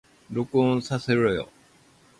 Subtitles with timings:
[0.31, 1.47] 録音させろよ